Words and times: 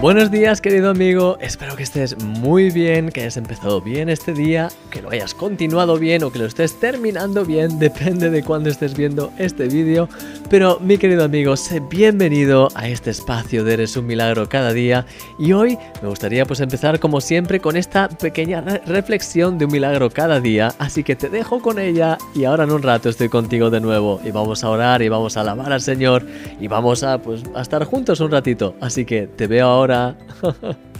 Buenos 0.00 0.30
días 0.30 0.62
querido 0.62 0.88
amigo, 0.88 1.36
espero 1.42 1.76
que 1.76 1.82
estés 1.82 2.16
muy 2.24 2.70
bien, 2.70 3.10
que 3.10 3.20
hayas 3.20 3.36
empezado 3.36 3.82
bien 3.82 4.08
este 4.08 4.32
día, 4.32 4.70
que 4.90 5.02
lo 5.02 5.10
hayas 5.10 5.34
continuado 5.34 5.98
bien 5.98 6.24
o 6.24 6.32
que 6.32 6.38
lo 6.38 6.46
estés 6.46 6.80
terminando 6.80 7.44
bien, 7.44 7.78
depende 7.78 8.30
de 8.30 8.42
cuándo 8.42 8.70
estés 8.70 8.96
viendo 8.96 9.30
este 9.36 9.68
vídeo. 9.68 10.08
Pero 10.48 10.80
mi 10.80 10.96
querido 10.96 11.22
amigo, 11.22 11.54
sé 11.54 11.80
bienvenido 11.80 12.68
a 12.74 12.88
este 12.88 13.10
espacio 13.10 13.62
de 13.62 13.74
Eres 13.74 13.94
un 13.98 14.06
Milagro 14.06 14.48
cada 14.48 14.72
día. 14.72 15.04
Y 15.38 15.52
hoy 15.52 15.76
me 16.00 16.08
gustaría 16.08 16.46
pues 16.46 16.60
empezar 16.60 16.98
como 16.98 17.20
siempre 17.20 17.60
con 17.60 17.76
esta 17.76 18.08
pequeña 18.08 18.62
reflexión 18.86 19.58
de 19.58 19.66
un 19.66 19.72
milagro 19.72 20.08
cada 20.08 20.40
día, 20.40 20.72
así 20.78 21.04
que 21.04 21.14
te 21.14 21.28
dejo 21.28 21.60
con 21.60 21.78
ella 21.78 22.16
y 22.34 22.44
ahora 22.44 22.64
en 22.64 22.72
un 22.72 22.82
rato 22.82 23.10
estoy 23.10 23.28
contigo 23.28 23.68
de 23.68 23.82
nuevo. 23.82 24.18
Y 24.24 24.30
vamos 24.30 24.64
a 24.64 24.70
orar 24.70 25.02
y 25.02 25.10
vamos 25.10 25.36
a 25.36 25.42
alabar 25.42 25.74
al 25.74 25.82
Señor 25.82 26.24
y 26.58 26.68
vamos 26.68 27.02
a 27.02 27.18
pues 27.18 27.42
a 27.54 27.60
estar 27.60 27.84
juntos 27.84 28.20
un 28.20 28.30
ratito, 28.30 28.74
así 28.80 29.04
que 29.04 29.26
te 29.26 29.46
veo 29.46 29.66
ahora 29.66 29.89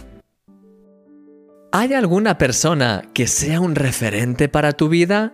¿Hay 1.73 1.93
alguna 1.93 2.37
persona 2.37 3.03
que 3.13 3.27
sea 3.27 3.61
un 3.61 3.75
referente 3.75 4.49
para 4.49 4.73
tu 4.73 4.89
vida? 4.89 5.33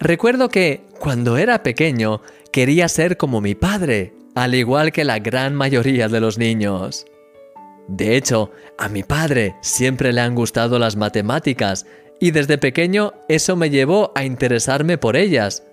Recuerdo 0.00 0.48
que, 0.48 0.82
cuando 0.98 1.36
era 1.36 1.62
pequeño, 1.62 2.20
quería 2.52 2.88
ser 2.88 3.16
como 3.16 3.40
mi 3.40 3.54
padre, 3.54 4.12
al 4.34 4.54
igual 4.54 4.90
que 4.90 5.04
la 5.04 5.20
gran 5.20 5.54
mayoría 5.54 6.08
de 6.08 6.20
los 6.20 6.36
niños. 6.36 7.06
De 7.86 8.16
hecho, 8.16 8.50
a 8.78 8.88
mi 8.88 9.02
padre 9.02 9.54
siempre 9.60 10.12
le 10.12 10.20
han 10.20 10.34
gustado 10.34 10.78
las 10.78 10.96
matemáticas 10.96 11.86
y 12.20 12.30
desde 12.30 12.58
pequeño 12.58 13.12
eso 13.28 13.54
me 13.56 13.70
llevó 13.70 14.10
a 14.14 14.24
interesarme 14.24 14.98
por 14.98 15.16
ellas. 15.16 15.64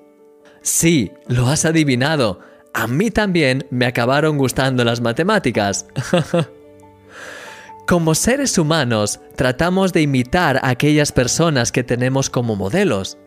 Sí, 0.61 1.11
lo 1.27 1.47
has 1.47 1.65
adivinado, 1.65 2.39
a 2.73 2.87
mí 2.87 3.11
también 3.11 3.65
me 3.69 3.85
acabaron 3.85 4.37
gustando 4.37 4.83
las 4.83 5.01
matemáticas. 5.01 5.85
como 7.87 8.15
seres 8.15 8.57
humanos, 8.57 9.19
tratamos 9.35 9.91
de 9.91 10.01
imitar 10.01 10.57
a 10.57 10.69
aquellas 10.69 11.11
personas 11.11 11.71
que 11.71 11.83
tenemos 11.83 12.29
como 12.29 12.55
modelos. 12.55 13.17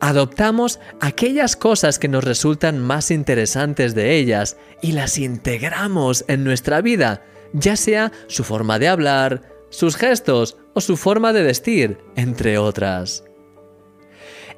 Adoptamos 0.00 0.80
aquellas 1.00 1.56
cosas 1.56 1.98
que 1.98 2.08
nos 2.08 2.24
resultan 2.24 2.80
más 2.80 3.10
interesantes 3.10 3.94
de 3.94 4.16
ellas 4.16 4.56
y 4.82 4.92
las 4.92 5.18
integramos 5.18 6.24
en 6.28 6.44
nuestra 6.44 6.80
vida, 6.80 7.24
ya 7.52 7.76
sea 7.76 8.12
su 8.26 8.44
forma 8.44 8.78
de 8.78 8.88
hablar, 8.88 9.42
sus 9.70 9.96
gestos 9.96 10.56
o 10.74 10.80
su 10.80 10.96
forma 10.96 11.32
de 11.32 11.42
vestir, 11.42 11.98
entre 12.16 12.58
otras. 12.58 13.24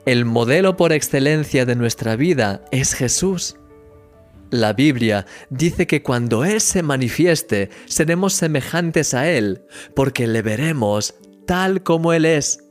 El 0.06 0.24
modelo 0.24 0.76
por 0.76 0.92
excelencia 0.92 1.66
de 1.66 1.76
nuestra 1.76 2.16
vida 2.16 2.64
es 2.70 2.94
Jesús. 2.94 3.56
La 4.50 4.72
Biblia 4.72 5.26
dice 5.50 5.86
que 5.86 6.02
cuando 6.02 6.44
Él 6.44 6.60
se 6.60 6.82
manifieste, 6.82 7.70
seremos 7.86 8.32
semejantes 8.32 9.12
a 9.12 9.28
Él, 9.28 9.62
porque 9.94 10.26
le 10.26 10.42
veremos 10.42 11.14
tal 11.46 11.82
como 11.82 12.12
Él 12.12 12.24
es. 12.24 12.64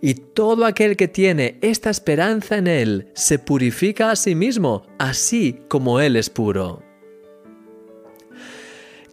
Y 0.00 0.14
todo 0.14 0.66
aquel 0.66 0.96
que 0.96 1.08
tiene 1.08 1.58
esta 1.62 1.90
esperanza 1.90 2.58
en 2.58 2.66
Él 2.66 3.10
se 3.14 3.38
purifica 3.38 4.10
a 4.10 4.16
sí 4.16 4.34
mismo, 4.34 4.86
así 4.98 5.60
como 5.68 6.00
Él 6.00 6.16
es 6.16 6.30
puro. 6.30 6.82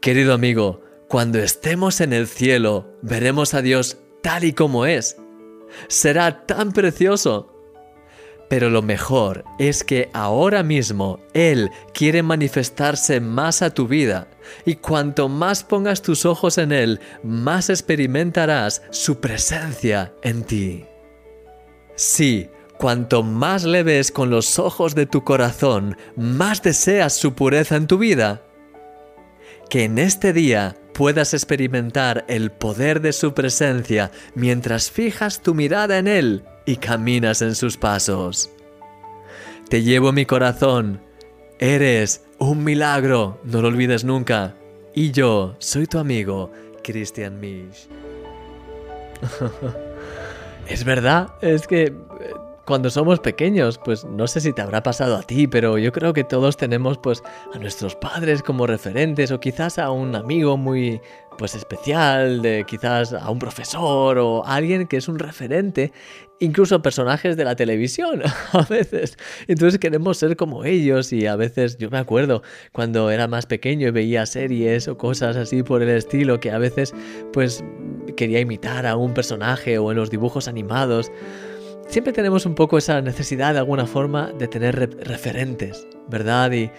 Querido 0.02 0.34
amigo, 0.34 0.82
cuando 1.08 1.40
estemos 1.40 2.02
en 2.02 2.14
el 2.14 2.28
cielo, 2.28 2.98
veremos 3.02 3.54
a 3.54 3.62
Dios 3.62 3.98
tal 4.22 4.44
y 4.44 4.54
como 4.54 4.86
es. 4.86 5.18
Será 5.88 6.46
tan 6.46 6.72
precioso 6.72 7.57
pero 8.50 8.70
lo 8.70 8.82
mejor 8.82 9.44
es 9.60 9.84
que 9.84 10.10
ahora 10.14 10.64
mismo 10.64 11.20
Él 11.34 11.70
quiere 11.94 12.24
manifestarse 12.24 13.20
más 13.20 13.62
a 13.62 13.74
tu 13.74 13.88
vida 13.88 14.28
y 14.66 14.76
cuanto 14.76 15.28
más 15.28 15.64
pongas 15.64 16.02
tus 16.02 16.26
ojos 16.26 16.58
en 16.58 16.72
Él, 16.72 17.00
más 17.24 17.70
experimentarás 17.70 18.82
su 18.90 19.20
presencia 19.20 20.14
en 20.24 20.44
ti. 20.44 20.86
Sí, 21.96 22.50
cuanto 22.78 23.24
más 23.24 23.66
le 23.66 23.84
ves 23.84 24.12
con 24.12 24.30
los 24.30 24.60
ojos 24.60 24.96
de 24.96 25.06
tu 25.06 25.24
corazón, 25.24 25.98
más 26.16 26.62
deseas 26.62 27.14
su 27.14 27.34
pureza 27.34 27.76
en 27.76 27.88
tu 27.88 27.98
vida. 27.98 28.44
Que 29.70 29.84
en 29.84 29.98
este 29.98 30.32
día 30.32 30.78
puedas 30.94 31.34
experimentar 31.34 32.24
el 32.30 32.52
poder 32.52 33.02
de 33.02 33.12
su 33.12 33.34
presencia 33.34 34.12
mientras 34.36 34.90
fijas 34.90 35.42
tu 35.42 35.54
mirada 35.54 35.98
en 35.98 36.08
Él 36.08 36.44
y 36.68 36.76
caminas 36.76 37.42
en 37.42 37.56
sus 37.56 37.78
pasos. 37.78 38.52
Te 39.70 39.82
llevo 39.82 40.12
mi 40.12 40.26
corazón. 40.26 41.02
Eres 41.60 42.26
un 42.38 42.64
milagro, 42.64 43.40
no 43.46 43.62
lo 43.62 43.70
olvides 43.70 44.04
nunca. 44.04 44.54
Y 44.94 45.12
yo 45.12 45.56
soy 45.60 45.88
tu 45.88 45.98
amigo, 45.98 46.52
Christian 46.84 47.40
Misch. 47.40 47.88
es 50.68 50.84
verdad, 50.84 51.30
es 51.42 51.66
que 51.66 51.84
eh, 51.84 51.94
cuando 52.66 52.90
somos 52.90 53.22
pequeños, 53.22 53.80
pues 53.84 54.04
no 54.04 54.28
sé 54.28 54.42
si 54.42 54.52
te 54.52 54.62
habrá 54.62 54.84
pasado 54.84 55.16
a 55.16 55.24
ti, 55.24 55.48
pero 55.48 55.78
yo 55.78 55.94
creo 55.94 56.12
que 56.12 56.26
todos 56.26 56.58
tenemos 56.58 56.98
pues 56.98 57.24
a 57.54 57.58
nuestros 57.60 57.96
padres 57.96 58.44
como 58.44 58.68
referentes 58.68 59.32
o 59.32 59.40
quizás 59.40 59.80
a 59.80 59.90
un 59.90 60.16
amigo 60.16 60.58
muy 60.58 61.02
pues 61.38 61.56
especial, 61.56 62.42
de 62.42 62.66
quizás 62.68 63.14
a 63.14 63.30
un 63.30 63.40
profesor 63.40 64.18
o 64.18 64.46
alguien 64.46 64.88
que 64.88 64.98
es 64.98 65.08
un 65.08 65.20
referente, 65.20 65.92
incluso 66.40 66.82
personajes 66.82 67.38
de 67.38 67.46
la 67.46 67.56
televisión 67.56 68.22
a 68.54 68.62
veces. 68.64 69.18
Entonces 69.48 69.80
queremos 69.80 70.18
ser 70.18 70.36
como 70.36 70.66
ellos 70.66 71.14
y 71.14 71.26
a 71.26 71.36
veces 71.36 71.78
yo 71.78 71.90
me 71.90 71.98
acuerdo 71.98 72.44
cuando 72.72 73.10
era 73.10 73.28
más 73.28 73.46
pequeño 73.46 73.88
y 73.88 73.92
veía 73.92 74.26
series 74.26 74.88
o 74.88 74.98
cosas 74.98 75.36
así 75.36 75.64
por 75.64 75.82
el 75.82 75.90
estilo 75.90 76.40
que 76.40 76.52
a 76.52 76.58
veces 76.58 76.94
pues 77.34 77.64
quería 78.16 78.40
imitar 78.40 78.86
a 78.86 78.96
un 78.96 79.14
personaje 79.14 79.78
o 79.78 79.92
en 79.92 79.98
los 79.98 80.10
dibujos 80.10 80.48
animados. 80.48 81.12
Siempre 81.88 82.12
tenemos 82.12 82.46
un 82.46 82.56
poco 82.56 82.78
esa 82.78 83.02
necesidad 83.02 83.54
de 83.54 83.60
alguna 83.60 83.86
forma 83.86 84.34
de 84.34 84.48
tener 84.48 84.76
referentes, 85.06 85.88
¿verdad? 86.10 86.52
Y 86.52 86.70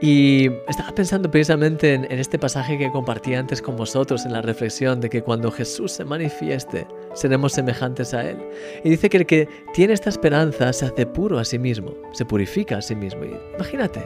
y 0.00 0.48
estaba 0.68 0.94
pensando 0.94 1.28
precisamente 1.28 1.94
en, 1.94 2.04
este 2.10 2.38
pasaje 2.38 2.78
que 2.78 2.90
compartí 2.92 3.34
antes 3.34 3.60
con 3.60 3.76
vosotros 3.76 4.24
en 4.24 4.32
la 4.32 4.42
reflexión 4.42 5.00
de 5.00 5.10
que 5.10 5.22
cuando 5.22 5.50
Jesús 5.50 5.90
se 5.90 6.04
manifieste, 6.04 6.86
seremos 7.14 7.52
semejantes 7.52 8.14
a 8.14 8.28
Él. 8.28 8.38
Y 8.84 8.90
dice 8.90 9.08
que 9.08 9.16
el 9.16 9.26
que 9.26 9.48
tiene 9.74 9.94
esta 9.94 10.10
esperanza 10.10 10.72
se 10.72 10.86
hace 10.86 11.04
puro 11.04 11.38
a 11.38 11.44
sí 11.44 11.58
mismo, 11.58 11.94
se 12.12 12.24
purifica 12.24 12.78
a 12.78 12.82
sí 12.82 12.94
mismo. 12.94 13.24
Y 13.24 13.34
imagínate, 13.56 14.00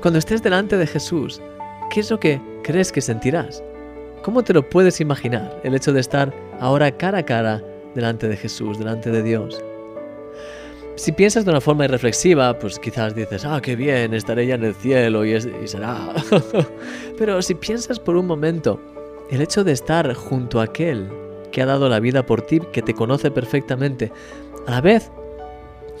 cuando 0.00 0.20
estés 0.20 0.42
delante 0.44 0.76
de 0.76 0.86
Jesús, 0.86 1.40
¿qué 1.90 2.00
es 2.00 2.10
lo 2.10 2.20
que 2.20 2.40
crees 2.62 2.92
que 2.92 3.00
sentirás? 3.00 3.64
¿Cómo 4.22 4.44
te 4.44 4.52
lo 4.52 4.68
puedes 4.68 5.00
imaginar 5.00 5.60
el 5.64 5.74
hecho 5.74 5.92
de 5.92 6.00
estar 6.00 6.32
ahora 6.60 6.96
cara 6.96 7.18
a 7.18 7.24
cara 7.24 7.62
delante 7.96 8.28
de 8.28 8.36
Jesús, 8.36 8.78
delante 8.78 9.10
de 9.10 9.24
Dios? 9.24 9.60
Si 10.96 11.12
piensas 11.12 11.44
de 11.44 11.50
una 11.50 11.60
forma 11.60 11.84
irreflexiva, 11.84 12.58
pues 12.58 12.78
quizás 12.78 13.14
dices, 13.14 13.44
ah, 13.44 13.60
qué 13.62 13.76
bien, 13.76 14.14
estaré 14.14 14.46
ya 14.46 14.54
en 14.54 14.64
el 14.64 14.74
cielo 14.74 15.26
y, 15.26 15.38
será. 15.68 16.14
Pero 17.18 17.42
si 17.42 17.54
piensas 17.54 18.00
por 18.00 18.16
un 18.16 18.26
momento, 18.26 18.80
el 19.30 19.42
hecho 19.42 19.62
de 19.62 19.72
estar 19.72 20.12
junto 20.14 20.58
a 20.58 20.64
aquel 20.64 21.08
que 21.52 21.60
ha 21.60 21.66
dado 21.66 21.90
la 21.90 22.00
vida 22.00 22.24
por 22.24 22.42
ti, 22.42 22.60
que 22.72 22.80
te 22.80 22.94
conoce 22.94 23.30
perfectamente, 23.30 24.10
a 24.66 24.70
la 24.70 24.80
vez 24.80 25.10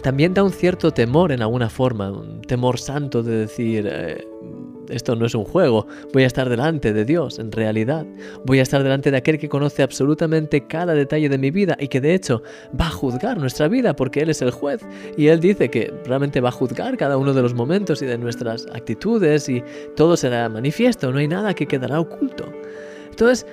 también 0.02 0.32
da 0.32 0.42
un 0.42 0.52
cierto 0.52 0.90
temor 0.90 1.30
en 1.30 1.42
alguna 1.42 1.68
forma, 1.68 2.10
un 2.10 2.40
temor 2.40 2.78
santo 2.78 3.22
de 3.22 3.36
decir, 3.36 3.88
eh, 3.90 4.26
esto 4.90 5.16
no 5.16 5.26
es 5.26 5.34
un 5.34 5.44
juego, 5.44 5.86
voy 6.12 6.24
a 6.24 6.26
estar 6.26 6.48
delante 6.48 6.92
de 6.92 7.04
Dios 7.04 7.38
en 7.38 7.52
realidad, 7.52 8.06
voy 8.44 8.58
a 8.58 8.62
estar 8.62 8.82
delante 8.82 9.10
de 9.10 9.16
aquel 9.16 9.38
que 9.38 9.48
conoce 9.48 9.82
absolutamente 9.82 10.66
cada 10.66 10.94
detalle 10.94 11.28
de 11.28 11.38
mi 11.38 11.50
vida 11.50 11.76
y 11.78 11.88
que 11.88 12.00
de 12.00 12.14
hecho 12.14 12.42
va 12.78 12.86
a 12.86 12.90
juzgar 12.90 13.38
nuestra 13.38 13.68
vida 13.68 13.94
porque 13.94 14.20
Él 14.20 14.30
es 14.30 14.42
el 14.42 14.50
juez. 14.50 14.80
Y 15.16 15.28
Él 15.28 15.40
dice 15.40 15.70
que 15.70 15.92
realmente 16.04 16.40
va 16.40 16.50
a 16.50 16.52
juzgar 16.52 16.96
cada 16.96 17.16
uno 17.16 17.32
de 17.32 17.42
los 17.42 17.54
momentos 17.54 18.02
y 18.02 18.06
de 18.06 18.18
nuestras 18.18 18.66
actitudes 18.72 19.48
y 19.48 19.62
todo 19.94 20.16
será 20.16 20.48
manifiesto, 20.48 21.12
no 21.12 21.18
hay 21.18 21.28
nada 21.28 21.54
que 21.54 21.66
quedará 21.66 22.00
oculto. 22.00 22.52
Entonces, 23.10 23.46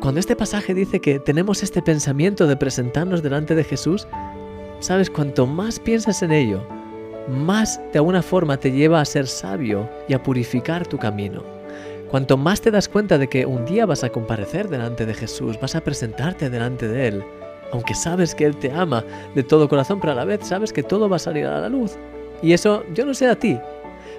cuando 0.00 0.20
este 0.20 0.36
pasaje 0.36 0.74
dice 0.74 1.00
que 1.00 1.18
tenemos 1.18 1.62
este 1.62 1.82
pensamiento 1.82 2.46
de 2.46 2.56
presentarnos 2.56 3.22
delante 3.22 3.54
de 3.54 3.64
Jesús, 3.64 4.06
sabes, 4.80 5.10
cuanto 5.10 5.46
más 5.46 5.80
piensas 5.80 6.22
en 6.22 6.32
ello, 6.32 6.66
más 7.28 7.80
de 7.92 7.98
alguna 7.98 8.22
forma 8.22 8.56
te 8.56 8.72
lleva 8.72 9.00
a 9.00 9.04
ser 9.04 9.26
sabio 9.26 9.88
y 10.08 10.14
a 10.14 10.22
purificar 10.22 10.86
tu 10.86 10.98
camino. 10.98 11.42
Cuanto 12.10 12.36
más 12.36 12.60
te 12.60 12.70
das 12.70 12.88
cuenta 12.88 13.18
de 13.18 13.28
que 13.28 13.46
un 13.46 13.64
día 13.64 13.84
vas 13.84 14.04
a 14.04 14.10
comparecer 14.10 14.68
delante 14.68 15.06
de 15.06 15.14
Jesús, 15.14 15.58
vas 15.60 15.74
a 15.74 15.80
presentarte 15.80 16.48
delante 16.50 16.86
de 16.86 17.08
Él, 17.08 17.24
aunque 17.72 17.94
sabes 17.94 18.34
que 18.34 18.44
Él 18.44 18.56
te 18.56 18.70
ama 18.70 19.04
de 19.34 19.42
todo 19.42 19.68
corazón, 19.68 20.00
pero 20.00 20.12
a 20.12 20.16
la 20.16 20.24
vez 20.24 20.46
sabes 20.46 20.72
que 20.72 20.84
todo 20.84 21.08
va 21.08 21.16
a 21.16 21.20
salir 21.20 21.46
a 21.46 21.60
la 21.60 21.68
luz. 21.68 21.96
Y 22.42 22.52
eso 22.52 22.84
yo 22.94 23.04
no 23.04 23.12
sé 23.12 23.26
a 23.26 23.36
ti, 23.36 23.58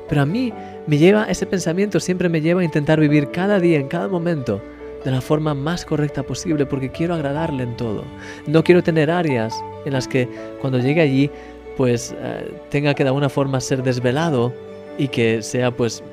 pero 0.10 0.22
a 0.22 0.26
mí 0.26 0.54
me 0.86 0.98
lleva 0.98 1.26
ese 1.26 1.46
pensamiento, 1.46 2.00
siempre 2.00 2.30
me 2.30 2.42
lleva 2.42 2.62
a 2.62 2.66
intentar 2.66 3.00
vivir 3.00 3.32
cada 3.32 3.60
día, 3.60 3.80
en 3.80 3.88
cada 3.88 4.08
momento, 4.08 4.62
de 5.04 5.12
la 5.12 5.22
forma 5.22 5.54
más 5.54 5.86
correcta 5.86 6.24
posible 6.24 6.66
porque 6.66 6.92
quiero 6.92 7.14
agradarle 7.14 7.64
en 7.64 7.78
todo. 7.78 8.04
No 8.46 8.64
quiero 8.64 8.84
tener 8.84 9.10
áreas 9.10 9.56
en 9.86 9.94
las 9.94 10.08
que 10.08 10.28
cuando 10.60 10.80
llegue 10.80 11.02
allí 11.02 11.32
pues 11.78 12.16
eh, 12.20 12.52
tenga 12.70 12.94
que 12.94 13.04
de 13.04 13.10
alguna 13.10 13.30
forma 13.30 13.62
ser 13.62 13.84
desvelado 13.84 14.52
y 14.98 15.08
que 15.08 15.42
sea 15.42 15.72
pues 15.72 16.04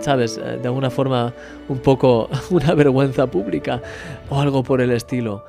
sabes, 0.00 0.38
eh, 0.38 0.58
de 0.62 0.68
alguna 0.68 0.90
forma 0.90 1.34
un 1.68 1.78
poco 1.78 2.30
una 2.50 2.74
vergüenza 2.74 3.26
pública 3.26 3.82
o 4.30 4.40
algo 4.40 4.62
por 4.62 4.80
el 4.80 4.92
estilo. 4.92 5.44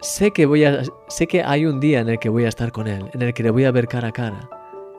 Sé 0.00 0.30
que 0.30 0.46
voy 0.46 0.64
a 0.64 0.82
sé 1.08 1.26
que 1.26 1.42
hay 1.42 1.66
un 1.66 1.80
día 1.80 2.00
en 2.00 2.08
el 2.08 2.18
que 2.18 2.28
voy 2.28 2.44
a 2.44 2.48
estar 2.48 2.72
con 2.72 2.86
él, 2.88 3.10
en 3.12 3.22
el 3.22 3.34
que 3.34 3.42
le 3.42 3.50
voy 3.50 3.64
a 3.64 3.70
ver 3.70 3.86
cara 3.86 4.08
a 4.08 4.12
cara 4.12 4.48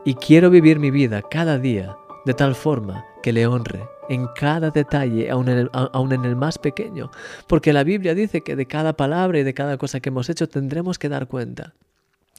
y 0.05 0.15
quiero 0.15 0.49
vivir 0.49 0.79
mi 0.79 0.89
vida 0.89 1.21
cada 1.21 1.59
día 1.59 1.97
de 2.25 2.33
tal 2.33 2.55
forma 2.55 3.05
que 3.21 3.33
le 3.33 3.45
honre 3.45 3.87
en 4.09 4.27
cada 4.35 4.71
detalle, 4.71 5.29
aun 5.29 5.49
en, 5.49 5.69
en 6.13 6.25
el 6.25 6.35
más 6.37 6.57
pequeño, 6.57 7.11
porque 7.45 7.73
la 7.73 7.83
Biblia 7.83 8.15
dice 8.15 8.41
que 8.41 8.55
de 8.55 8.65
cada 8.67 8.93
palabra 8.93 9.39
y 9.39 9.43
de 9.43 9.53
cada 9.53 9.77
cosa 9.77 9.99
que 9.99 10.07
hemos 10.07 10.29
hecho 10.29 10.47
tendremos 10.47 10.97
que 10.97 11.09
dar 11.09 11.27
cuenta. 11.27 11.73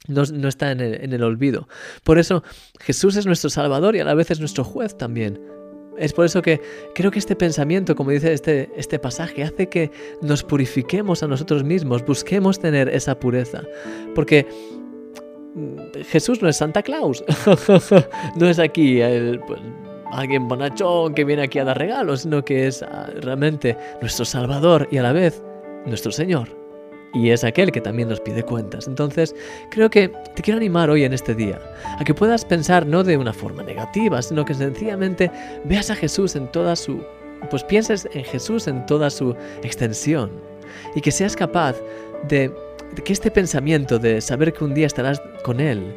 No, 0.09 0.47
está 0.47 0.71
en 0.71 0.81
el, 0.81 0.95
en 0.95 1.13
el, 1.13 1.23
olvido. 1.23 1.67
Por 2.03 2.17
eso 2.17 2.43
Jesús 2.79 3.15
es 3.15 3.25
nuestro 3.25 3.49
Salvador 3.49 3.95
y 3.95 3.99
a 3.99 4.03
la 4.03 4.15
vez 4.15 4.31
es 4.31 4.39
nuestro 4.39 4.63
juez 4.63 4.97
también. 4.97 5.39
Es 5.99 6.13
por 6.13 6.25
eso 6.25 6.41
que 6.41 6.61
creo 6.95 7.11
que 7.11 7.19
este 7.19 7.35
pensamiento, 7.35 7.95
como 7.95 8.11
dice 8.11 8.33
este, 8.33 8.69
este 8.75 8.97
pasaje, 8.97 9.43
hace 9.43 9.67
que 9.67 9.91
nos 10.21 10.43
purifiquemos 10.43 11.21
a 11.23 11.27
nosotros 11.27 11.63
mismos, 11.63 12.05
busquemos 12.05 12.57
tener 12.57 12.89
esa 12.89 13.19
pureza. 13.19 13.61
Porque 14.15 14.47
mm, 15.55 16.03
Jesús 16.05 16.41
no 16.41 16.49
es 16.49 16.57
Santa 16.57 16.81
Claus, 16.81 17.23
no 18.35 18.49
es 18.49 18.59
aquí 18.59 19.01
el, 19.01 19.41
pues, 19.41 19.59
alguien 20.11 20.47
bonachón 20.47 21.13
que 21.13 21.25
viene 21.25 21.43
aquí 21.43 21.59
a 21.59 21.65
dar 21.65 21.77
regalos, 21.77 22.21
sino 22.21 22.43
que 22.43 22.67
es 22.67 22.81
ah, 22.81 23.09
realmente 23.21 23.77
nuestro 24.01 24.25
Salvador 24.25 24.87
y 24.91 24.97
a 24.97 25.03
la 25.03 25.11
vez 25.11 25.43
nuestro 25.85 26.11
Señor. 26.11 26.58
Y 27.13 27.31
es 27.31 27.43
aquel 27.43 27.71
que 27.71 27.81
también 27.81 28.09
nos 28.09 28.19
pide 28.19 28.43
cuentas. 28.43 28.87
Entonces, 28.87 29.35
creo 29.71 29.89
que 29.89 30.09
te 30.35 30.41
quiero 30.41 30.57
animar 30.57 30.89
hoy 30.89 31.03
en 31.03 31.13
este 31.13 31.33
día 31.33 31.59
a 31.97 32.03
que 32.03 32.13
puedas 32.13 32.45
pensar 32.45 32.85
no 32.85 33.03
de 33.03 33.17
una 33.17 33.33
forma 33.33 33.63
negativa, 33.63 34.21
sino 34.21 34.45
que 34.45 34.53
sencillamente 34.53 35.31
veas 35.65 35.89
a 35.89 35.95
Jesús 35.95 36.35
en 36.35 36.51
toda 36.51 36.75
su... 36.75 37.03
Pues 37.49 37.63
pienses 37.63 38.07
en 38.13 38.23
Jesús 38.25 38.67
en 38.67 38.85
toda 38.85 39.09
su 39.09 39.35
extensión. 39.63 40.29
Y 40.93 41.01
que 41.01 41.11
seas 41.11 41.35
capaz 41.35 41.75
de, 42.27 42.51
de 42.95 43.03
que 43.03 43.13
este 43.13 43.31
pensamiento 43.31 43.97
de 43.97 44.21
saber 44.21 44.53
que 44.53 44.63
un 44.63 44.73
día 44.73 44.87
estarás 44.87 45.21
con 45.43 45.59
Él 45.59 45.95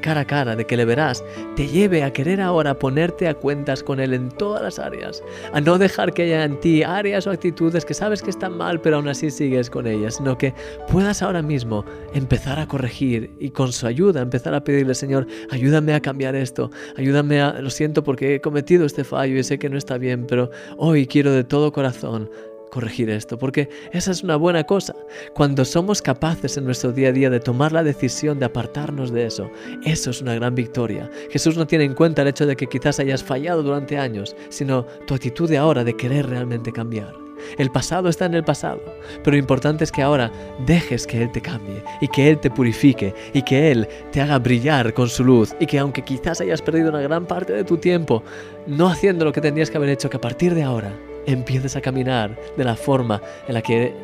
cara 0.00 0.22
a 0.22 0.24
cara, 0.26 0.56
de 0.56 0.66
que 0.66 0.76
le 0.76 0.84
verás, 0.84 1.24
te 1.56 1.68
lleve 1.68 2.02
a 2.02 2.12
querer 2.12 2.40
ahora 2.40 2.78
ponerte 2.78 3.28
a 3.28 3.34
cuentas 3.34 3.82
con 3.82 4.00
Él 4.00 4.14
en 4.14 4.30
todas 4.30 4.62
las 4.62 4.78
áreas, 4.78 5.22
a 5.52 5.60
no 5.60 5.78
dejar 5.78 6.12
que 6.12 6.22
haya 6.22 6.44
en 6.44 6.58
ti 6.60 6.82
áreas 6.82 7.26
o 7.26 7.30
actitudes 7.30 7.84
que 7.84 7.94
sabes 7.94 8.22
que 8.22 8.30
están 8.30 8.56
mal, 8.56 8.80
pero 8.80 8.96
aún 8.96 9.08
así 9.08 9.30
sigues 9.30 9.70
con 9.70 9.86
ellas, 9.86 10.16
sino 10.16 10.36
que 10.36 10.54
puedas 10.90 11.22
ahora 11.22 11.42
mismo 11.42 11.84
empezar 12.14 12.58
a 12.58 12.66
corregir 12.66 13.30
y 13.38 13.50
con 13.50 13.72
su 13.72 13.86
ayuda 13.86 14.22
empezar 14.22 14.54
a 14.54 14.64
pedirle, 14.64 14.94
Señor, 14.94 15.26
ayúdame 15.50 15.94
a 15.94 16.00
cambiar 16.00 16.34
esto, 16.34 16.70
ayúdame 16.96 17.40
a, 17.40 17.60
lo 17.60 17.70
siento 17.70 18.02
porque 18.02 18.36
he 18.36 18.40
cometido 18.40 18.84
este 18.84 19.04
fallo 19.04 19.36
y 19.36 19.44
sé 19.44 19.58
que 19.58 19.68
no 19.68 19.78
está 19.78 19.98
bien, 19.98 20.26
pero 20.26 20.50
hoy 20.76 21.06
quiero 21.06 21.32
de 21.32 21.44
todo 21.44 21.72
corazón 21.72 22.28
corregir 22.72 23.10
esto, 23.10 23.38
porque 23.38 23.68
esa 23.92 24.10
es 24.10 24.24
una 24.24 24.36
buena 24.36 24.64
cosa. 24.64 24.94
Cuando 25.34 25.62
somos 25.66 26.00
capaces 26.00 26.56
en 26.56 26.64
nuestro 26.64 26.90
día 26.90 27.10
a 27.10 27.12
día 27.12 27.28
de 27.28 27.38
tomar 27.38 27.70
la 27.70 27.84
decisión 27.84 28.38
de 28.38 28.46
apartarnos 28.46 29.12
de 29.12 29.26
eso, 29.26 29.50
eso 29.84 30.10
es 30.10 30.22
una 30.22 30.34
gran 30.34 30.54
victoria. 30.54 31.10
Jesús 31.30 31.58
no 31.58 31.66
tiene 31.66 31.84
en 31.84 31.92
cuenta 31.92 32.22
el 32.22 32.28
hecho 32.28 32.46
de 32.46 32.56
que 32.56 32.66
quizás 32.66 32.98
hayas 32.98 33.22
fallado 33.22 33.62
durante 33.62 33.98
años, 33.98 34.34
sino 34.48 34.86
tu 35.06 35.12
actitud 35.12 35.50
de 35.50 35.58
ahora 35.58 35.84
de 35.84 35.94
querer 35.94 36.30
realmente 36.30 36.72
cambiar. 36.72 37.14
El 37.58 37.70
pasado 37.70 38.08
está 38.08 38.24
en 38.24 38.34
el 38.34 38.44
pasado, 38.44 38.80
pero 39.22 39.32
lo 39.32 39.36
importante 39.36 39.84
es 39.84 39.92
que 39.92 40.00
ahora 40.00 40.32
dejes 40.64 41.06
que 41.06 41.22
Él 41.22 41.30
te 41.30 41.42
cambie 41.42 41.84
y 42.00 42.08
que 42.08 42.30
Él 42.30 42.38
te 42.38 42.50
purifique 42.50 43.14
y 43.34 43.42
que 43.42 43.70
Él 43.70 43.86
te 44.12 44.22
haga 44.22 44.38
brillar 44.38 44.94
con 44.94 45.10
su 45.10 45.24
luz 45.24 45.54
y 45.60 45.66
que 45.66 45.78
aunque 45.78 46.02
quizás 46.02 46.40
hayas 46.40 46.62
perdido 46.62 46.88
una 46.88 47.02
gran 47.02 47.26
parte 47.26 47.52
de 47.52 47.64
tu 47.64 47.76
tiempo 47.76 48.22
no 48.66 48.88
haciendo 48.88 49.26
lo 49.26 49.32
que 49.32 49.42
tendrías 49.42 49.70
que 49.70 49.76
haber 49.76 49.90
hecho, 49.90 50.08
que 50.08 50.16
a 50.16 50.20
partir 50.20 50.54
de 50.54 50.62
ahora 50.62 50.94
empieces 51.26 51.76
a 51.76 51.80
caminar 51.80 52.36
de 52.56 52.64
la 52.64 52.76
forma 52.76 53.20
en 53.46 53.54
la 53.54 53.62
que 53.62 53.94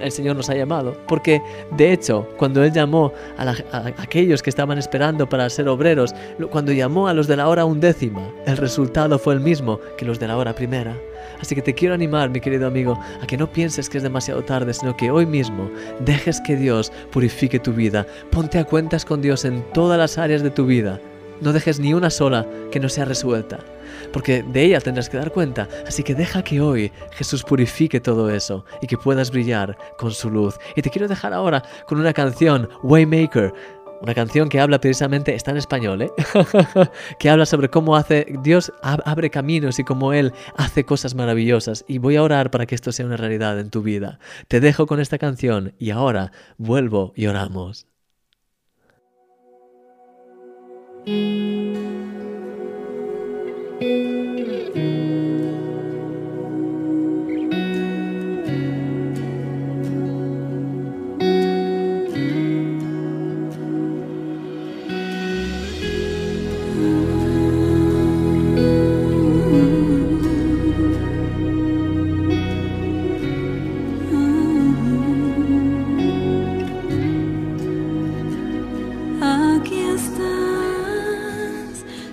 el 0.00 0.12
Señor 0.12 0.36
nos 0.36 0.50
ha 0.50 0.54
llamado. 0.54 0.96
Porque, 1.06 1.42
de 1.76 1.92
hecho, 1.92 2.28
cuando 2.36 2.62
Él 2.64 2.72
llamó 2.72 3.12
a, 3.36 3.54
aquellos 3.98 4.42
que 4.42 4.50
estaban 4.50 4.78
esperando 4.78 5.28
para 5.28 5.48
ser 5.50 5.68
obreros, 5.68 6.14
cuando 6.50 6.72
llamó 6.72 7.08
a 7.08 7.14
los 7.14 7.26
de 7.26 7.36
la 7.36 7.48
hora 7.48 7.64
undécima, 7.64 8.22
el 8.46 8.56
resultado 8.56 9.18
fue 9.18 9.34
el 9.34 9.40
mismo 9.40 9.80
que 9.96 10.04
los 10.04 10.18
de 10.18 10.28
la 10.28 10.36
hora 10.36 10.54
primera. 10.54 10.96
Así 11.40 11.54
que 11.54 11.62
te 11.62 11.74
quiero 11.74 11.94
animar, 11.94 12.30
mi 12.30 12.40
querido 12.40 12.66
amigo, 12.66 12.98
a 13.20 13.26
que 13.26 13.36
no 13.36 13.50
pienses 13.50 13.88
que 13.88 13.98
es 13.98 14.02
demasiado 14.02 14.42
tarde, 14.42 14.72
sino 14.74 14.96
que 14.96 15.10
hoy 15.10 15.26
mismo 15.26 15.70
dejes 16.00 16.40
que 16.40 16.56
Dios 16.56 16.92
purifique 17.10 17.58
tu 17.58 17.72
vida. 17.72 18.06
Ponte 18.30 18.58
a 18.58 18.64
cuentas 18.64 19.04
con 19.04 19.20
Dios 19.20 19.44
en 19.44 19.64
todas 19.72 19.98
las 19.98 20.18
áreas 20.18 20.42
de 20.42 20.50
tu 20.50 20.66
vida. 20.66 21.00
No 21.40 21.52
dejes 21.52 21.80
ni 21.80 21.94
una 21.94 22.10
sola 22.10 22.46
que 22.70 22.80
no 22.80 22.88
sea 22.88 23.04
resuelta 23.04 23.58
porque 24.12 24.42
de 24.42 24.64
ella 24.64 24.80
tendrás 24.80 25.08
que 25.08 25.16
dar 25.16 25.32
cuenta. 25.32 25.68
Así 25.86 26.02
que 26.02 26.14
deja 26.14 26.42
que 26.42 26.60
hoy 26.60 26.92
Jesús 27.12 27.42
purifique 27.42 28.00
todo 28.00 28.30
eso 28.30 28.64
y 28.80 28.86
que 28.86 28.98
puedas 28.98 29.30
brillar 29.30 29.76
con 29.98 30.12
su 30.12 30.30
luz. 30.30 30.56
Y 30.76 30.82
te 30.82 30.90
quiero 30.90 31.08
dejar 31.08 31.32
ahora 31.32 31.62
con 31.86 31.98
una 31.98 32.12
canción, 32.12 32.68
Waymaker. 32.82 33.52
Una 34.02 34.14
canción 34.14 34.48
que 34.48 34.58
habla 34.58 34.80
precisamente, 34.80 35.32
está 35.32 35.52
en 35.52 35.58
español, 35.58 36.02
¿eh? 36.02 36.10
que 37.20 37.30
habla 37.30 37.46
sobre 37.46 37.70
cómo 37.70 37.94
hace 37.94 38.26
Dios 38.42 38.72
abre 38.82 39.30
caminos 39.30 39.78
y 39.78 39.84
cómo 39.84 40.12
Él 40.12 40.32
hace 40.56 40.84
cosas 40.84 41.14
maravillosas. 41.14 41.84
Y 41.86 41.98
voy 41.98 42.16
a 42.16 42.24
orar 42.24 42.50
para 42.50 42.66
que 42.66 42.74
esto 42.74 42.90
sea 42.90 43.06
una 43.06 43.16
realidad 43.16 43.60
en 43.60 43.70
tu 43.70 43.82
vida. 43.82 44.18
Te 44.48 44.58
dejo 44.58 44.88
con 44.88 44.98
esta 44.98 45.18
canción 45.18 45.74
y 45.78 45.90
ahora 45.90 46.32
vuelvo 46.58 47.12
y 47.14 47.28
oramos. 47.28 47.91
Te 51.04 51.10
mueves 53.80 54.21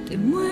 con 0.10 0.32
poder. 0.32 0.49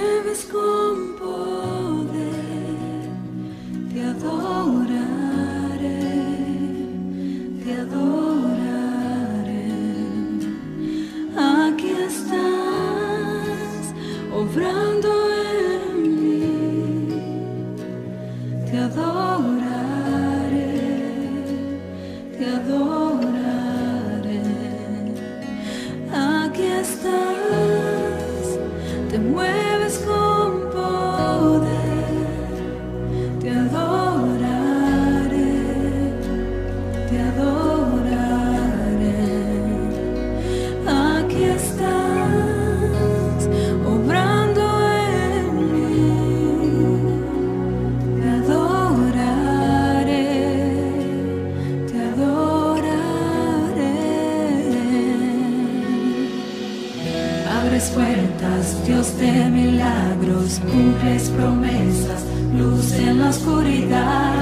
Cumples 60.56 61.30
promesas, 61.32 62.24
luz 62.58 62.94
en 62.94 63.20
la 63.20 63.30
oscuridad, 63.30 64.34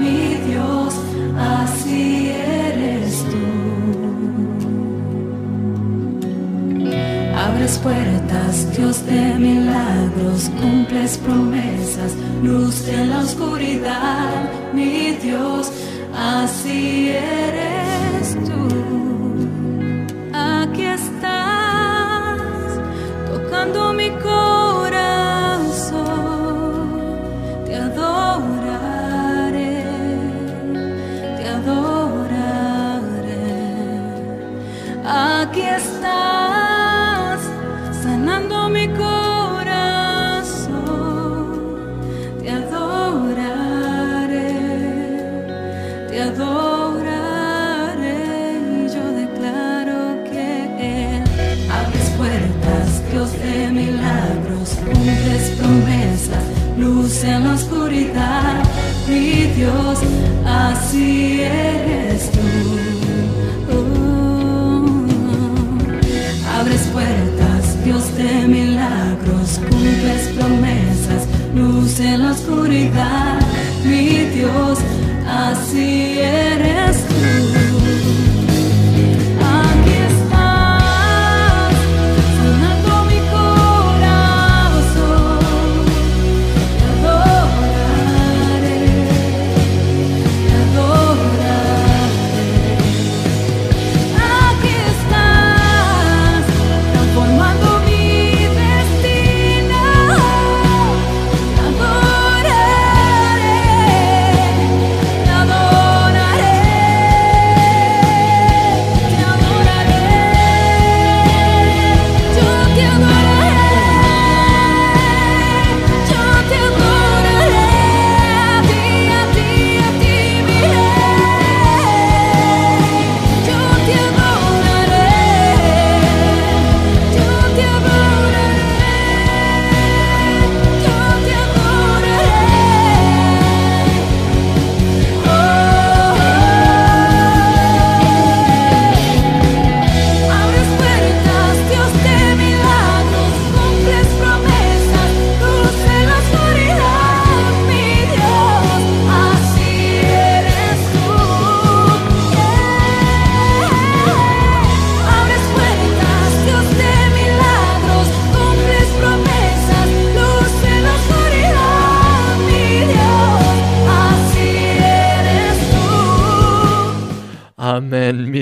mi 0.00 0.34
Dios, 0.50 0.92
así 1.38 2.30
eres 2.30 3.24
tú. 3.30 3.38
Abres 7.38 7.78
puertas, 7.78 8.76
Dios 8.76 9.06
de 9.06 9.34
milagros, 9.38 10.50
cumples 10.60 11.16
promesas, 11.18 12.12
luz 12.42 12.88
en 12.88 13.10
la 13.10 13.20
oscuridad, 13.20 14.50
mi 14.74 15.12
Dios, 15.22 15.70
así 16.12 17.10
eres 17.10 17.81
luz 57.02 57.24
en 57.24 57.44
la 57.44 57.54
oscuridad, 57.54 58.62
mi 59.08 59.44
Dios, 59.56 59.98
así 60.46 61.40
eres 61.40 62.30
tú. 62.30 62.38
Oh, 63.72 64.84
abres 66.58 66.82
puertas, 66.92 67.84
Dios 67.84 68.16
de 68.16 68.46
milagros, 68.46 69.60
cumples 69.68 70.28
promesas, 70.36 71.26
luz 71.54 71.98
en 71.98 72.22
la 72.22 72.30
oscuridad, 72.30 73.40
mi 73.84 74.26
Dios, 74.36 74.78
así 75.26 76.20
eres 76.20 77.04
tú. 77.08 77.51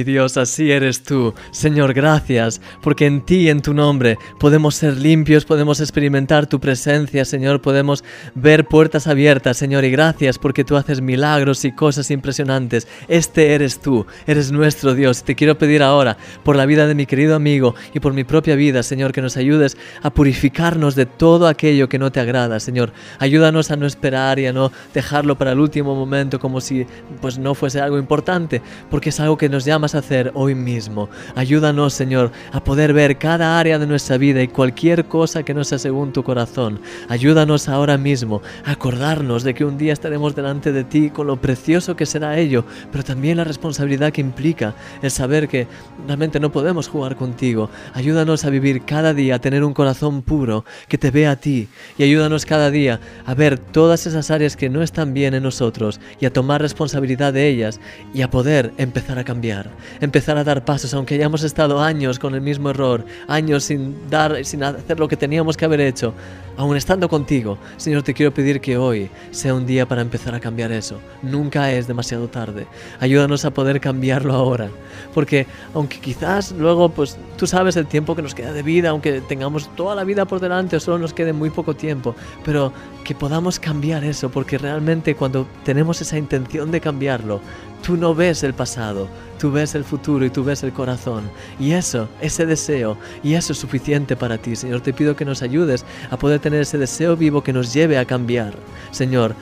Dios, 0.05 0.37
así 0.37 0.71
eres 0.71 1.03
tú. 1.03 1.35
Señor, 1.51 1.95
gracias, 1.95 2.61
porque 2.83 3.07
en 3.07 3.23
ti, 3.23 3.49
en 3.49 3.63
tu 3.63 3.75
nombre, 3.75 4.19
podemos 4.39 4.75
ser 4.75 4.97
limpios, 4.97 5.45
podemos 5.45 5.81
experimentar 5.81 6.47
tu 6.47 6.61
presencia, 6.61 7.25
Señor, 7.25 7.61
podemos 7.61 8.05
ver 8.35 8.67
puertas 8.67 9.07
abiertas, 9.07 9.57
Señor, 9.57 9.85
y 9.85 9.91
gracias 9.91 10.39
porque 10.39 10.65
tú 10.65 10.77
haces 10.77 11.01
milagros 11.01 11.65
y 11.65 11.73
cosas 11.73 12.11
impresionantes. 12.11 12.87
Este 13.09 13.55
eres 13.55 13.81
tú, 13.81 14.07
eres 14.27 14.53
nuestro 14.53 14.95
Dios. 14.95 15.25
Te 15.25 15.35
quiero 15.35 15.59
pedir 15.59 15.83
ahora, 15.83 16.17
por 16.45 16.57
la 16.57 16.67
vida 16.67 16.87
de 16.87 16.95
mi 16.95 17.07
querido 17.07 17.35
amigo 17.35 17.75
y 17.95 18.01
por 18.01 18.13
mi 18.13 18.25
propia 18.25 18.55
vida, 18.55 18.83
Señor, 18.83 19.13
que 19.13 19.23
nos 19.23 19.37
ayudes 19.37 19.77
a 20.03 20.11
purificarnos 20.11 20.95
de 20.95 21.07
todo 21.07 21.47
aquello 21.47 21.89
que 21.89 21.99
no 21.99 22.13
te 22.13 22.21
agrada, 22.21 22.61
Señor. 22.61 22.93
Ayúdanos 23.19 23.71
a 23.71 23.77
no 23.77 23.87
esperar 23.87 24.39
y 24.39 24.47
a 24.47 24.53
no 24.53 24.73
dejarlo 24.95 25.37
para 25.37 25.53
el 25.53 25.61
último 25.61 25.95
momento 25.95 26.39
como 26.39 26.61
si 26.61 26.87
pues 27.21 27.39
no 27.39 27.55
fuese 27.55 27.81
algo 27.81 27.99
importante, 27.99 28.63
porque 28.91 29.11
es 29.11 29.21
algo 29.21 29.37
que 29.37 29.49
nos 29.49 29.65
hacer 29.95 30.33
hoy 30.35 30.55
mismo. 30.55 31.09
Ayúdanos, 31.35 31.95
Señor, 31.95 32.33
a 32.53 32.63
poder 32.63 32.93
ver 32.93 33.19
cada 33.19 33.59
área 33.59 33.79
de 33.79 33.87
nuestra 33.87 34.19
vida 34.19 34.43
y 34.43 34.49
cualquier 34.49 35.07
cosa 35.07 35.43
que 35.43 35.55
no 35.55 35.65
sea 35.65 35.79
según 35.79 36.13
tu 36.13 36.23
corazón. 36.23 36.81
Ayúdanos 37.09 37.69
ahora 37.69 37.99
mismo 37.99 38.43
a 38.65 38.73
acordarnos 38.73 39.43
de 39.43 39.55
que 39.55 39.65
un 39.65 39.79
día 39.79 39.93
estaremos 39.93 40.35
delante 40.35 40.73
de 40.73 40.85
ti 40.85 41.11
con 41.11 41.27
lo 41.27 41.41
precioso 41.41 41.97
que 41.97 42.07
será 42.07 42.39
ello, 42.39 42.65
pero 42.91 43.05
también 43.05 43.37
la 43.37 43.45
responsabilidad 43.45 44.13
que 44.13 44.21
implica 44.21 44.75
el 45.03 45.11
saber 45.11 45.49
que 45.49 45.67
realmente 46.07 46.41
no 46.41 46.53
podemos 46.53 46.89
jugar 46.89 47.17
contigo. 47.17 47.71
Ayúdanos 47.95 48.45
a 48.45 48.51
vivir 48.51 48.85
cada 48.85 49.15
día, 49.15 49.37
a 49.37 49.41
tener 49.41 49.65
un 49.65 49.75
corazón 49.75 50.23
puro 50.23 50.65
que 50.89 50.99
te 50.99 51.11
vea 51.11 51.33
a 51.33 51.37
ti 51.37 51.69
y 51.99 52.03
ayúdanos 52.03 52.47
cada 52.47 52.71
día 52.71 53.01
a 53.27 53.35
ver 53.35 53.59
todas 53.59 54.07
esas 54.07 54.31
áreas 54.31 54.57
que 54.57 54.69
no 54.69 54.83
están 54.83 55.15
bien 55.15 55.35
en 55.35 55.43
nosotros 55.43 56.01
y 56.21 56.27
a 56.27 56.33
tomar 56.33 56.61
responsabilidad 56.61 57.33
de 57.33 57.49
ellas 57.49 57.81
y 58.15 58.23
a 58.23 58.31
poder 58.31 58.73
empezar 58.79 59.19
a 59.19 59.25
cambiar, 59.25 59.71
empezar 60.01 60.37
a 60.39 60.45
dar 60.45 60.65
pasos, 60.65 60.95
aunque 60.95 61.15
hayamos 61.15 61.43
estado 61.43 61.81
años 61.81 62.19
con 62.19 62.35
el 62.35 62.41
mismo 62.41 62.71
error, 62.71 63.05
años 63.29 63.65
sin 63.65 64.09
dar, 64.09 64.45
sin 64.45 64.63
hacer 64.63 64.99
lo 64.99 65.09
que 65.09 65.17
teníamos 65.17 65.57
que 65.57 65.65
haber 65.65 65.81
hecho, 65.81 66.15
aún 66.57 66.77
estando 66.77 67.09
contigo, 67.09 67.59
Señor, 67.77 68.03
te 68.03 68.15
quiero 68.15 68.35
pedir 68.35 68.61
que 68.61 68.77
hoy 68.77 69.11
sea 69.31 69.55
un 69.55 69.67
día 69.67 69.87
para 69.87 70.03
empezar 70.03 70.35
a 70.35 70.41
cambiar 70.41 70.73
eso. 70.73 71.01
Nunca 71.23 71.73
es 71.73 71.87
demasiado 71.87 72.29
tarde. 72.29 72.67
Ayúdanos 73.01 73.45
a 73.45 73.51
poder 73.51 73.81
cambiarlo 73.81 74.35
ahora, 74.35 74.69
porque 75.15 75.47
aunque 75.75 76.01
quizás 76.01 76.53
luego, 76.53 76.91
pues 76.91 77.17
tú 77.37 77.47
sabes 77.47 77.77
el 77.77 77.87
tiempo 77.87 78.15
que 78.15 78.23
nos 78.23 78.35
queda 78.35 78.53
de 78.53 78.63
vida, 78.63 78.91
aunque 78.91 79.21
tengamos 79.23 79.75
toda 79.75 79.95
la 79.95 80.05
vida 80.05 80.25
por 80.27 80.41
delante 80.41 80.77
o 80.77 80.81
solo 80.81 80.99
nos 80.99 81.15
quede 81.15 81.33
muy 81.33 81.51
poco 81.51 81.75
tiempo, 81.75 82.15
pero 82.45 82.73
que 83.05 83.15
podamos 83.15 83.59
cambiar 83.59 84.05
eso, 84.05 84.31
porque 84.31 84.59
realmente 84.59 85.15
cuando 85.15 85.47
tenemos 85.65 86.01
esa 86.01 86.19
intención 86.19 86.71
de 86.71 86.81
cambiarlo, 86.81 87.41
tú 87.83 87.97
no 87.97 88.15
ves 88.15 88.43
el 88.43 88.55
pasado, 88.55 89.09
tú 89.39 89.51
ves 89.51 89.75
el 89.75 89.85
futuro 89.85 90.25
y 90.25 90.31
tú 90.31 90.45
ves 90.45 90.63
el 90.63 90.73
corazón. 90.73 91.31
Y 91.59 91.73
eso, 91.73 92.09
ese 92.21 92.47
deseo, 92.47 92.97
y 93.23 93.35
eso 93.35 93.53
es 93.53 93.59
suficiente 93.59 94.17
para 94.17 94.39
ti. 94.39 94.57
Señor, 94.57 94.81
te 94.81 94.93
pido 94.93 95.17
que 95.17 95.25
nos 95.25 95.43
ayudes 95.43 95.85
a 96.11 96.17
poder 96.17 96.41
tener 96.41 96.61
ese 96.61 96.79
deseo 96.79 97.17
vivo 97.17 97.43
que 97.43 97.53
nos 97.53 97.73
lleve 97.73 97.99
a 97.99 98.05
cambiar. 98.05 98.53
Señor, 98.91 99.35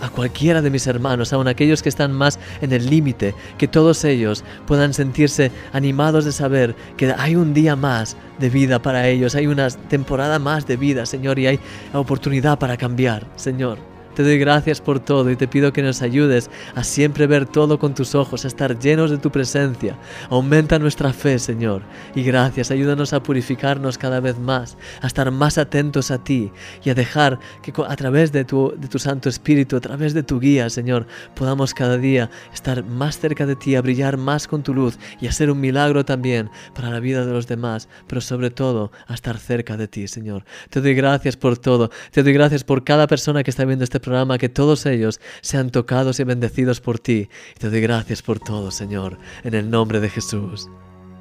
a 0.00 0.08
cualquiera 0.10 0.62
de 0.62 0.70
mis 0.70 0.86
hermanos, 0.86 1.32
aun 1.32 1.48
aquellos 1.48 1.82
que 1.82 1.88
están 1.88 2.12
más 2.12 2.38
en 2.60 2.72
el 2.72 2.88
límite, 2.90 3.34
que 3.58 3.68
todos 3.68 4.04
ellos 4.04 4.44
puedan 4.66 4.92
sentirse 4.92 5.50
animados 5.72 6.24
de 6.24 6.32
saber 6.32 6.74
que 6.96 7.12
hay 7.16 7.36
un 7.36 7.54
día 7.54 7.76
más 7.76 8.16
de 8.38 8.50
vida 8.50 8.80
para 8.82 9.08
ellos, 9.08 9.34
hay 9.34 9.46
una 9.46 9.70
temporada 9.70 10.38
más 10.38 10.66
de 10.66 10.76
vida, 10.76 11.06
Señor, 11.06 11.38
y 11.38 11.46
hay 11.46 11.60
oportunidad 11.92 12.58
para 12.58 12.76
cambiar, 12.76 13.26
Señor. 13.36 13.95
Te 14.16 14.22
doy 14.22 14.38
gracias 14.38 14.80
por 14.80 14.98
todo 14.98 15.30
y 15.30 15.36
te 15.36 15.46
pido 15.46 15.74
que 15.74 15.82
nos 15.82 16.00
ayudes 16.00 16.48
a 16.74 16.84
siempre 16.84 17.26
ver 17.26 17.44
todo 17.44 17.78
con 17.78 17.94
tus 17.94 18.14
ojos, 18.14 18.46
a 18.46 18.48
estar 18.48 18.78
llenos 18.78 19.10
de 19.10 19.18
tu 19.18 19.30
presencia. 19.30 19.98
Aumenta 20.30 20.78
nuestra 20.78 21.12
fe, 21.12 21.38
Señor. 21.38 21.82
Y 22.14 22.22
gracias, 22.22 22.70
ayúdanos 22.70 23.12
a 23.12 23.22
purificarnos 23.22 23.98
cada 23.98 24.20
vez 24.20 24.38
más, 24.38 24.78
a 25.02 25.06
estar 25.06 25.30
más 25.30 25.58
atentos 25.58 26.10
a 26.10 26.24
ti 26.24 26.50
y 26.82 26.88
a 26.88 26.94
dejar 26.94 27.38
que 27.60 27.74
a 27.86 27.94
través 27.94 28.32
de 28.32 28.46
tu, 28.46 28.72
de 28.74 28.88
tu 28.88 28.98
Santo 28.98 29.28
Espíritu, 29.28 29.76
a 29.76 29.80
través 29.80 30.14
de 30.14 30.22
tu 30.22 30.40
guía, 30.40 30.70
Señor, 30.70 31.06
podamos 31.34 31.74
cada 31.74 31.98
día 31.98 32.30
estar 32.54 32.84
más 32.84 33.18
cerca 33.18 33.44
de 33.44 33.54
ti, 33.54 33.76
a 33.76 33.82
brillar 33.82 34.16
más 34.16 34.48
con 34.48 34.62
tu 34.62 34.72
luz 34.72 34.98
y 35.20 35.26
a 35.26 35.32
ser 35.32 35.50
un 35.50 35.60
milagro 35.60 36.06
también 36.06 36.48
para 36.74 36.88
la 36.88 37.00
vida 37.00 37.26
de 37.26 37.34
los 37.34 37.46
demás, 37.48 37.86
pero 38.06 38.22
sobre 38.22 38.48
todo 38.48 38.92
a 39.08 39.12
estar 39.12 39.36
cerca 39.36 39.76
de 39.76 39.88
ti, 39.88 40.08
Señor. 40.08 40.46
Te 40.70 40.80
doy 40.80 40.94
gracias 40.94 41.36
por 41.36 41.58
todo. 41.58 41.90
Te 42.12 42.22
doy 42.22 42.32
gracias 42.32 42.64
por 42.64 42.82
cada 42.82 43.06
persona 43.06 43.42
que 43.42 43.50
está 43.50 43.66
viendo 43.66 43.84
este 43.84 44.05
programa, 44.06 44.38
que 44.38 44.48
todos 44.48 44.86
ellos 44.86 45.20
sean 45.42 45.70
tocados 45.70 46.18
y 46.20 46.24
bendecidos 46.24 46.80
por 46.80 46.98
ti. 46.98 47.28
Y 47.54 47.58
te 47.58 47.70
doy 47.70 47.80
gracias 47.80 48.22
por 48.22 48.38
todo, 48.38 48.70
Señor, 48.70 49.18
en 49.44 49.54
el 49.54 49.68
nombre 49.68 50.00
de 50.00 50.08
Jesús. 50.08 50.68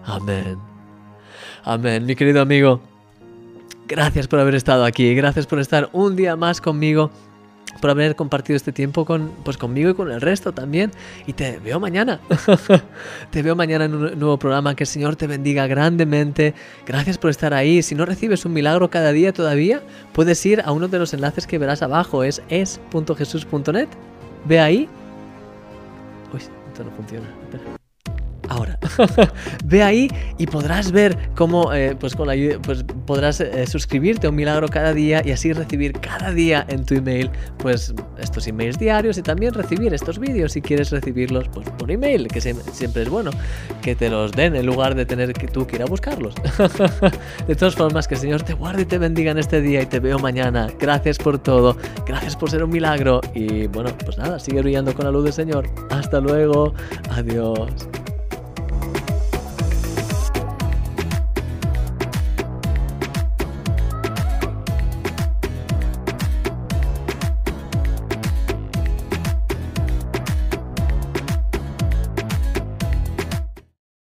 Amén. 0.06 0.58
Amén, 1.64 2.06
mi 2.06 2.16
querido 2.16 2.42
amigo. 2.42 2.82
Gracias 3.88 4.28
por 4.28 4.40
haber 4.40 4.56
estado 4.56 4.84
aquí, 4.84 5.14
gracias 5.14 5.46
por 5.46 5.60
estar 5.60 5.90
un 5.94 6.16
día 6.16 6.36
más 6.36 6.60
conmigo, 6.60 7.12
por 7.80 7.90
haber 7.90 8.16
compartido 8.16 8.58
este 8.58 8.72
tiempo 8.72 9.06
con, 9.06 9.32
pues 9.44 9.58
conmigo 9.58 9.90
y 9.90 9.94
con 9.94 10.12
el 10.12 10.22
resto 10.22 10.54
también. 10.54 10.92
Y 11.28 11.34
te 11.34 11.60
veo 11.60 11.80
mañana. 11.80 12.20
te 13.32 13.42
veo 13.42 13.56
mañana 13.56 13.86
en 13.86 13.96
un 13.96 14.20
nuevo 14.20 14.38
programa. 14.38 14.76
Que 14.76 14.84
el 14.84 14.88
Señor 14.88 15.16
te 15.16 15.28
bendiga 15.28 15.68
grandemente. 15.68 16.54
Gracias 16.86 17.18
por 17.18 17.30
estar 17.30 17.54
ahí. 17.54 17.82
Si 17.82 17.96
no 17.96 18.06
recibes 18.06 18.46
un 18.46 18.54
milagro 18.54 18.90
cada 18.90 19.12
día 19.12 19.34
todavía, 19.34 19.82
puedes 20.14 20.46
ir 20.46 20.62
a 20.62 20.72
uno 20.72 20.88
de 20.88 21.00
los 21.00 21.14
enlaces 21.14 21.48
que 21.48 21.58
verás 21.58 21.82
abajo. 21.82 22.24
Es 22.24 22.42
es.jesús.net. 22.50 23.88
Ve 24.46 24.60
ahí. 24.60 24.90
Uy, 26.34 26.40
esto 26.40 26.84
no 26.84 26.92
funciona. 26.92 27.28
Espera. 27.44 27.85
Ahora, 28.50 28.78
ve 29.66 29.82
ahí 29.84 30.08
y 30.38 30.46
podrás 30.48 30.92
ver 30.92 31.18
cómo, 31.36 31.74
eh, 31.74 31.96
pues 32.00 32.16
con 32.16 32.28
la 32.28 32.34
ayuda, 32.34 32.60
pues 32.62 32.84
podrás 33.06 33.42
eh, 33.42 33.66
suscribirte 33.68 34.28
a 34.28 34.30
un 34.30 34.36
milagro 34.36 34.68
cada 34.68 34.94
día 34.94 35.22
y 35.26 35.32
así 35.32 35.52
recibir 35.54 35.94
cada 36.00 36.32
día 36.32 36.66
en 36.70 36.86
tu 36.86 36.94
email, 36.96 37.30
pues 37.58 37.94
estos 38.20 38.48
emails 38.48 38.78
diarios 38.78 39.18
y 39.18 39.22
también 39.22 39.54
recibir 39.54 39.94
estos 39.94 40.20
vídeos 40.20 40.52
si 40.54 40.62
quieres 40.62 40.92
recibirlos 40.92 41.48
pues, 41.50 41.68
por 41.72 41.90
email, 41.92 42.28
que 42.28 42.40
siem- 42.40 42.62
siempre 42.72 43.04
es 43.04 43.10
bueno 43.10 43.32
que 43.82 43.96
te 43.96 44.10
los 44.10 44.32
den 44.32 44.56
en 44.56 44.66
lugar 44.66 44.96
de 44.96 45.06
tener 45.06 45.34
que 45.34 45.48
tú 45.48 45.66
que 45.66 45.78
ir 45.78 45.82
a 45.82 45.86
buscarlos. 45.86 46.36
de 47.48 47.56
todas 47.56 47.76
formas, 47.76 48.08
que 48.08 48.16
el 48.16 48.22
Señor 48.22 48.44
te 48.44 48.54
guarde 48.54 48.84
y 48.84 48.86
te 48.86 48.98
bendiga 48.98 49.32
en 49.32 49.38
este 49.40 49.62
día 49.62 49.82
y 49.82 49.86
te 49.86 50.00
veo 50.00 50.20
mañana. 50.20 50.68
Gracias 50.80 51.18
por 51.18 51.40
todo, 51.40 51.78
gracias 52.06 52.36
por 52.36 52.50
ser 52.52 52.64
un 52.64 52.70
milagro 52.70 53.22
y 53.34 53.68
bueno, 53.68 53.90
pues 54.06 54.18
nada, 54.18 54.40
sigue 54.40 54.62
brillando 54.62 54.94
con 54.94 55.06
la 55.06 55.12
luz 55.12 55.24
del 55.26 55.34
Señor. 55.34 55.68
Hasta 55.90 56.20
luego, 56.20 56.74
adiós. 57.10 57.70